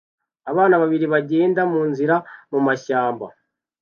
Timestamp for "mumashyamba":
2.51-3.25